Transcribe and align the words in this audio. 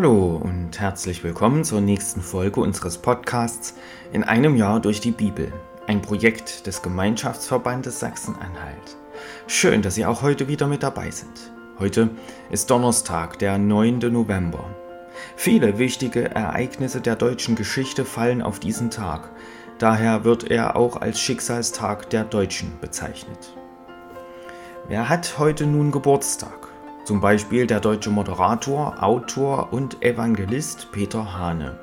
Hallo 0.00 0.40
und 0.42 0.80
herzlich 0.80 1.22
willkommen 1.24 1.62
zur 1.62 1.82
nächsten 1.82 2.22
Folge 2.22 2.62
unseres 2.62 2.96
Podcasts 2.96 3.74
In 4.14 4.24
einem 4.24 4.56
Jahr 4.56 4.80
durch 4.80 5.02
die 5.02 5.10
Bibel, 5.10 5.52
ein 5.86 6.00
Projekt 6.00 6.66
des 6.66 6.80
Gemeinschaftsverbandes 6.80 8.00
Sachsen-Anhalt. 8.00 8.96
Schön, 9.46 9.82
dass 9.82 9.96
Sie 9.96 10.06
auch 10.06 10.22
heute 10.22 10.48
wieder 10.48 10.68
mit 10.68 10.82
dabei 10.82 11.10
sind. 11.10 11.52
Heute 11.78 12.08
ist 12.50 12.70
Donnerstag, 12.70 13.38
der 13.40 13.58
9. 13.58 13.98
November. 14.10 14.64
Viele 15.36 15.76
wichtige 15.76 16.30
Ereignisse 16.30 17.02
der 17.02 17.16
deutschen 17.16 17.54
Geschichte 17.54 18.06
fallen 18.06 18.40
auf 18.40 18.58
diesen 18.58 18.90
Tag. 18.90 19.28
Daher 19.76 20.24
wird 20.24 20.50
er 20.50 20.76
auch 20.76 20.96
als 20.96 21.20
Schicksalstag 21.20 22.08
der 22.08 22.24
Deutschen 22.24 22.72
bezeichnet. 22.80 23.54
Wer 24.88 25.10
hat 25.10 25.38
heute 25.38 25.66
nun 25.66 25.90
Geburtstag? 25.90 26.69
Zum 27.10 27.20
Beispiel 27.20 27.66
der 27.66 27.80
deutsche 27.80 28.10
Moderator, 28.10 29.02
Autor 29.02 29.72
und 29.72 30.00
Evangelist 30.00 30.92
Peter 30.92 31.36
Hane. 31.36 31.76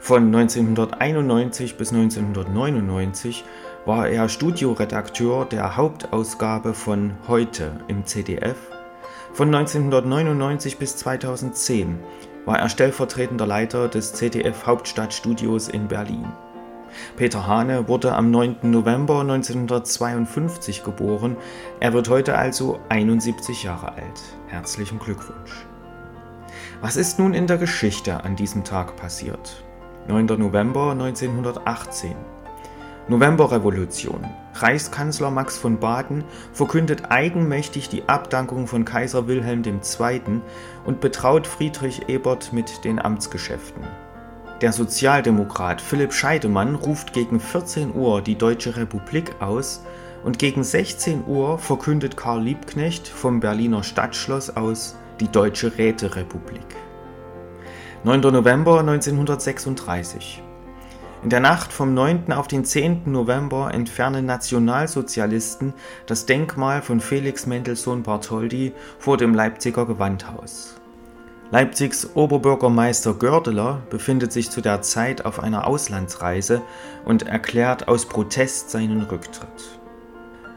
Von 0.00 0.26
1991 0.26 1.78
bis 1.78 1.94
1999 1.94 3.42
war 3.86 4.10
er 4.10 4.28
Studioredakteur 4.28 5.46
der 5.46 5.78
Hauptausgabe 5.78 6.74
von 6.74 7.14
Heute 7.26 7.72
im 7.88 8.04
ZDF. 8.04 8.58
Von 9.32 9.48
1999 9.48 10.76
bis 10.76 10.94
2010 10.98 11.98
war 12.44 12.58
er 12.58 12.68
stellvertretender 12.68 13.46
Leiter 13.46 13.88
des 13.88 14.12
ZDF 14.12 14.66
Hauptstadtstudios 14.66 15.68
in 15.68 15.88
Berlin. 15.88 16.26
Peter 17.16 17.46
Hane 17.46 17.88
wurde 17.88 18.14
am 18.14 18.30
9. 18.30 18.56
November 18.62 19.20
1952 19.20 20.84
geboren. 20.84 21.36
Er 21.80 21.92
wird 21.92 22.08
heute 22.08 22.36
also 22.36 22.80
71 22.88 23.62
Jahre 23.62 23.92
alt. 23.92 24.20
Herzlichen 24.46 24.98
Glückwunsch. 24.98 25.66
Was 26.80 26.96
ist 26.96 27.18
nun 27.18 27.34
in 27.34 27.46
der 27.46 27.58
Geschichte 27.58 28.24
an 28.24 28.36
diesem 28.36 28.64
Tag 28.64 28.96
passiert? 28.96 29.62
9. 30.08 30.26
November 30.26 30.92
1918. 30.92 32.14
Novemberrevolution. 33.08 34.24
Reichskanzler 34.54 35.30
Max 35.30 35.58
von 35.58 35.80
Baden 35.80 36.24
verkündet 36.52 37.10
eigenmächtig 37.10 37.88
die 37.88 38.08
Abdankung 38.08 38.66
von 38.66 38.84
Kaiser 38.84 39.26
Wilhelm 39.26 39.62
II. 39.64 40.20
und 40.84 41.00
betraut 41.00 41.46
Friedrich 41.46 42.08
Ebert 42.08 42.52
mit 42.52 42.84
den 42.84 43.00
Amtsgeschäften. 43.00 43.82
Der 44.60 44.72
Sozialdemokrat 44.72 45.80
Philipp 45.80 46.12
Scheidemann 46.12 46.74
ruft 46.74 47.14
gegen 47.14 47.40
14 47.40 47.94
Uhr 47.94 48.20
die 48.20 48.36
Deutsche 48.36 48.76
Republik 48.76 49.40
aus 49.40 49.82
und 50.22 50.38
gegen 50.38 50.62
16 50.64 51.24
Uhr 51.26 51.58
verkündet 51.58 52.14
Karl 52.14 52.42
Liebknecht 52.42 53.08
vom 53.08 53.40
Berliner 53.40 53.82
Stadtschloss 53.82 54.54
aus 54.54 54.96
die 55.18 55.28
Deutsche 55.28 55.78
Räterepublik. 55.78 56.76
9. 58.04 58.20
November 58.20 58.80
1936. 58.80 60.42
In 61.22 61.30
der 61.30 61.40
Nacht 61.40 61.72
vom 61.72 61.94
9. 61.94 62.30
auf 62.32 62.46
den 62.46 62.66
10. 62.66 63.10
November 63.10 63.72
entfernen 63.72 64.26
Nationalsozialisten 64.26 65.72
das 66.04 66.26
Denkmal 66.26 66.82
von 66.82 67.00
Felix 67.00 67.46
Mendelssohn 67.46 68.02
Bartholdy 68.02 68.74
vor 68.98 69.16
dem 69.16 69.32
Leipziger 69.32 69.86
Gewandhaus. 69.86 70.79
Leipzigs 71.52 72.10
Oberbürgermeister 72.14 73.12
Gördeler 73.12 73.82
befindet 73.90 74.30
sich 74.30 74.50
zu 74.50 74.60
der 74.60 74.82
Zeit 74.82 75.24
auf 75.24 75.40
einer 75.40 75.66
Auslandsreise 75.66 76.62
und 77.04 77.26
erklärt 77.26 77.88
aus 77.88 78.06
Protest 78.06 78.70
seinen 78.70 79.02
Rücktritt. 79.02 79.80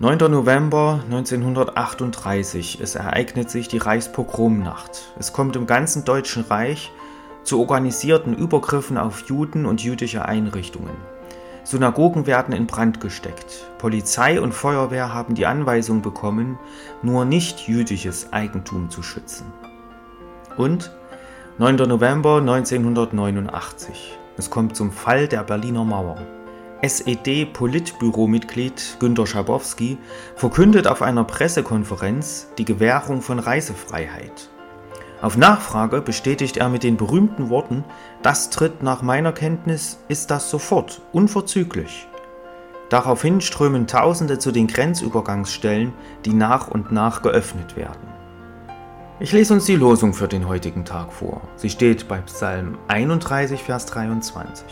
9. 0.00 0.18
November 0.30 1.00
1938. 1.06 2.80
Es 2.82 2.96
ereignet 2.96 3.48
sich 3.48 3.68
die 3.68 3.78
Reichspogromnacht. 3.78 5.14
Es 5.18 5.32
kommt 5.32 5.56
im 5.56 5.66
ganzen 5.66 6.04
Deutschen 6.04 6.44
Reich 6.44 6.92
zu 7.44 7.60
organisierten 7.60 8.34
Übergriffen 8.36 8.98
auf 8.98 9.26
Juden 9.26 9.64
und 9.64 9.82
jüdische 9.82 10.26
Einrichtungen. 10.26 10.96
Synagogen 11.62 12.26
werden 12.26 12.54
in 12.54 12.66
Brand 12.66 13.00
gesteckt. 13.00 13.70
Polizei 13.78 14.38
und 14.38 14.52
Feuerwehr 14.52 15.14
haben 15.14 15.34
die 15.34 15.46
Anweisung 15.46 16.02
bekommen, 16.02 16.58
nur 17.00 17.24
nicht 17.24 17.66
jüdisches 17.68 18.34
Eigentum 18.34 18.90
zu 18.90 19.02
schützen. 19.02 19.46
Und 20.56 20.92
9. 21.58 21.74
November 21.76 22.36
1989. 22.36 24.16
Es 24.36 24.50
kommt 24.50 24.76
zum 24.76 24.92
Fall 24.92 25.26
der 25.26 25.42
Berliner 25.42 25.84
Mauer. 25.84 26.16
SED-Politbüromitglied 26.80 28.98
Günter 29.00 29.26
Schabowski 29.26 29.98
verkündet 30.36 30.86
auf 30.86 31.02
einer 31.02 31.24
Pressekonferenz 31.24 32.50
die 32.56 32.64
Gewährung 32.64 33.20
von 33.20 33.40
Reisefreiheit. 33.40 34.48
Auf 35.22 35.36
Nachfrage 35.36 36.02
bestätigt 36.02 36.58
er 36.58 36.68
mit 36.68 36.84
den 36.84 36.96
berühmten 36.96 37.50
Worten, 37.50 37.82
das 38.22 38.50
tritt 38.50 38.84
nach 38.84 39.02
meiner 39.02 39.32
Kenntnis, 39.32 39.98
ist 40.06 40.30
das 40.30 40.50
sofort, 40.50 41.02
unverzüglich. 41.12 42.06
Daraufhin 42.90 43.40
strömen 43.40 43.88
Tausende 43.88 44.38
zu 44.38 44.52
den 44.52 44.68
Grenzübergangsstellen, 44.68 45.92
die 46.24 46.34
nach 46.34 46.68
und 46.68 46.92
nach 46.92 47.22
geöffnet 47.22 47.76
werden. 47.76 48.23
Ich 49.24 49.32
lese 49.32 49.54
uns 49.54 49.64
die 49.64 49.76
Losung 49.76 50.12
für 50.12 50.28
den 50.28 50.46
heutigen 50.48 50.84
Tag 50.84 51.10
vor. 51.10 51.40
Sie 51.56 51.70
steht 51.70 52.08
bei 52.08 52.18
Psalm 52.18 52.76
31, 52.88 53.62
Vers 53.62 53.86
23. 53.86 54.66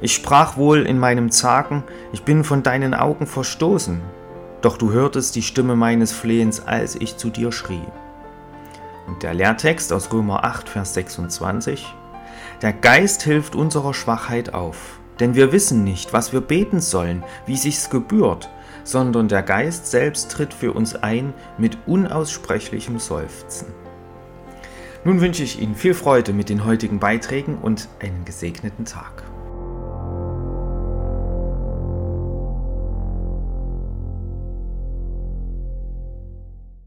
Ich 0.00 0.16
sprach 0.16 0.56
wohl 0.56 0.84
in 0.84 0.98
meinem 0.98 1.30
Zagen, 1.30 1.84
ich 2.12 2.24
bin 2.24 2.42
von 2.42 2.64
deinen 2.64 2.92
Augen 2.92 3.28
verstoßen, 3.28 4.00
doch 4.62 4.78
du 4.78 4.90
hörtest 4.90 5.36
die 5.36 5.42
Stimme 5.42 5.76
meines 5.76 6.10
Flehens, 6.10 6.58
als 6.58 6.96
ich 6.96 7.18
zu 7.18 7.30
dir 7.30 7.52
schrie. 7.52 7.84
Und 9.06 9.22
der 9.22 9.32
Lehrtext 9.32 9.92
aus 9.92 10.12
Römer 10.12 10.42
8, 10.42 10.68
Vers 10.68 10.94
26. 10.94 11.86
Der 12.62 12.72
Geist 12.72 13.22
hilft 13.22 13.54
unserer 13.54 13.94
Schwachheit 13.94 14.54
auf, 14.54 14.98
denn 15.20 15.36
wir 15.36 15.52
wissen 15.52 15.84
nicht, 15.84 16.12
was 16.12 16.32
wir 16.32 16.40
beten 16.40 16.80
sollen, 16.80 17.22
wie 17.46 17.56
sich's 17.56 17.90
gebührt, 17.90 18.50
sondern 18.88 19.28
der 19.28 19.42
Geist 19.42 19.90
selbst 19.90 20.30
tritt 20.30 20.54
für 20.54 20.72
uns 20.72 20.94
ein 20.94 21.34
mit 21.58 21.76
unaussprechlichem 21.86 22.98
Seufzen. 22.98 23.66
Nun 25.04 25.20
wünsche 25.20 25.42
ich 25.42 25.60
Ihnen 25.60 25.74
viel 25.74 25.92
Freude 25.92 26.32
mit 26.32 26.48
den 26.48 26.64
heutigen 26.64 26.98
Beiträgen 26.98 27.58
und 27.58 27.86
einen 28.00 28.24
gesegneten 28.24 28.86
Tag. 28.86 29.24